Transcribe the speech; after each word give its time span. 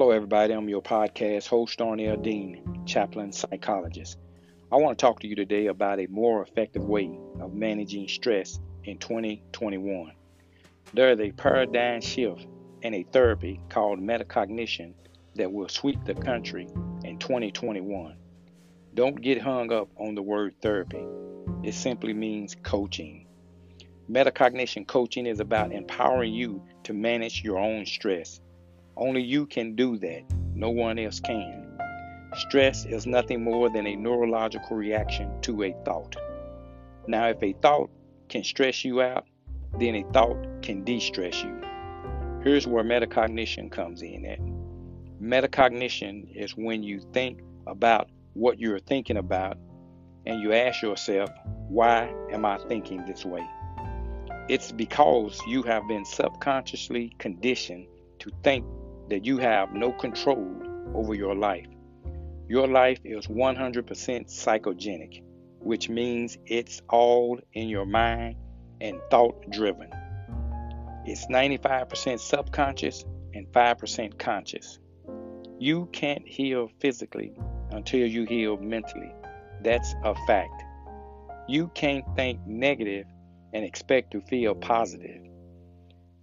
Hello, 0.00 0.12
everybody. 0.12 0.54
I'm 0.54 0.66
your 0.66 0.80
podcast 0.80 1.46
host, 1.46 1.76
Darnell 1.76 2.16
Dean, 2.16 2.84
chaplain 2.86 3.32
psychologist. 3.32 4.16
I 4.72 4.76
want 4.76 4.98
to 4.98 5.02
talk 5.04 5.20
to 5.20 5.28
you 5.28 5.36
today 5.36 5.66
about 5.66 6.00
a 6.00 6.06
more 6.06 6.42
effective 6.42 6.84
way 6.84 7.18
of 7.38 7.52
managing 7.52 8.08
stress 8.08 8.58
in 8.84 8.96
2021. 8.96 10.12
There 10.94 11.10
is 11.10 11.20
a 11.20 11.32
paradigm 11.32 12.00
shift 12.00 12.46
in 12.80 12.94
a 12.94 13.02
therapy 13.12 13.60
called 13.68 14.00
metacognition 14.00 14.94
that 15.34 15.52
will 15.52 15.68
sweep 15.68 16.02
the 16.06 16.14
country 16.14 16.66
in 17.04 17.18
2021. 17.18 18.16
Don't 18.94 19.20
get 19.20 19.42
hung 19.42 19.70
up 19.70 19.90
on 19.98 20.14
the 20.14 20.22
word 20.22 20.54
therapy, 20.62 21.04
it 21.62 21.74
simply 21.74 22.14
means 22.14 22.56
coaching. 22.62 23.26
Metacognition 24.10 24.86
coaching 24.86 25.26
is 25.26 25.40
about 25.40 25.72
empowering 25.72 26.32
you 26.32 26.62
to 26.84 26.94
manage 26.94 27.44
your 27.44 27.58
own 27.58 27.84
stress. 27.84 28.40
Only 29.00 29.22
you 29.22 29.46
can 29.46 29.74
do 29.76 29.96
that, 29.96 30.24
no 30.54 30.68
one 30.68 30.98
else 30.98 31.20
can. 31.20 31.66
Stress 32.36 32.84
is 32.84 33.06
nothing 33.06 33.42
more 33.42 33.70
than 33.70 33.86
a 33.86 33.96
neurological 33.96 34.76
reaction 34.76 35.40
to 35.40 35.62
a 35.62 35.74
thought. 35.86 36.16
Now, 37.06 37.28
if 37.28 37.42
a 37.42 37.54
thought 37.54 37.90
can 38.28 38.44
stress 38.44 38.84
you 38.84 39.00
out, 39.00 39.24
then 39.78 39.94
a 39.94 40.04
thought 40.12 40.36
can 40.60 40.84
de 40.84 41.00
stress 41.00 41.42
you. 41.42 41.60
Here's 42.44 42.66
where 42.66 42.84
metacognition 42.84 43.72
comes 43.72 44.02
in 44.02 44.26
at. 44.26 44.38
Metacognition 45.20 46.36
is 46.36 46.54
when 46.54 46.82
you 46.82 47.00
think 47.14 47.40
about 47.66 48.10
what 48.34 48.58
you're 48.58 48.80
thinking 48.80 49.16
about 49.16 49.56
and 50.26 50.42
you 50.42 50.52
ask 50.52 50.82
yourself, 50.82 51.30
why 51.68 52.12
am 52.30 52.44
I 52.44 52.58
thinking 52.68 53.06
this 53.06 53.24
way? 53.24 53.48
It's 54.50 54.72
because 54.72 55.40
you 55.46 55.62
have 55.62 55.88
been 55.88 56.04
subconsciously 56.04 57.14
conditioned 57.18 57.86
to 58.18 58.30
think 58.42 58.66
that 59.10 59.26
you 59.26 59.38
have 59.38 59.72
no 59.72 59.92
control 59.92 60.62
over 60.94 61.14
your 61.14 61.34
life. 61.34 61.66
Your 62.48 62.66
life 62.66 63.00
is 63.04 63.26
100% 63.26 63.84
psychogenic, 63.86 65.22
which 65.60 65.88
means 65.88 66.38
it's 66.46 66.80
all 66.88 67.38
in 67.52 67.68
your 67.68 67.86
mind 67.86 68.36
and 68.80 69.00
thought 69.10 69.50
driven. 69.50 69.90
It's 71.04 71.26
95% 71.26 72.18
subconscious 72.18 73.04
and 73.34 73.46
5% 73.48 74.18
conscious. 74.18 74.78
You 75.58 75.88
can't 75.92 76.26
heal 76.26 76.70
physically 76.80 77.32
until 77.70 78.06
you 78.06 78.24
heal 78.24 78.56
mentally. 78.56 79.12
That's 79.62 79.94
a 80.04 80.14
fact. 80.26 80.64
You 81.48 81.68
can't 81.74 82.04
think 82.16 82.40
negative 82.46 83.06
and 83.52 83.64
expect 83.64 84.12
to 84.12 84.20
feel 84.20 84.54
positive. 84.54 85.22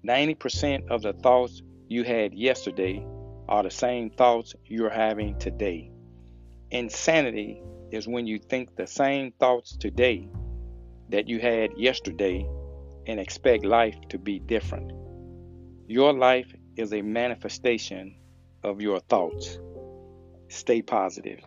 90% 0.05 0.88
of 0.89 1.02
the 1.02 1.13
thoughts 1.13 1.61
you 1.89 2.03
had 2.03 2.33
yesterday 2.33 3.05
are 3.47 3.63
the 3.63 3.71
same 3.71 4.09
thoughts 4.09 4.55
you're 4.66 4.89
having 4.89 5.38
today. 5.39 5.91
Insanity 6.71 7.61
is 7.91 8.07
when 8.07 8.27
you 8.27 8.39
think 8.39 8.75
the 8.75 8.88
same 8.88 9.31
thoughts 9.39 9.77
today 9.77 10.27
that 11.09 11.30
you 11.30 11.39
had 11.39 11.71
yesterday 11.77 12.47
and 13.08 13.19
expect 13.19 13.63
life 13.63 13.95
to 14.09 14.17
be 14.17 14.39
different. 14.39 14.91
Your 15.88 16.11
life 16.11 16.53
is 16.75 16.91
a 16.91 17.02
manifestation 17.02 18.17
of 18.63 18.81
your 18.81 18.99
thoughts. 18.99 19.58
Stay 20.49 20.81
positive. 20.81 21.39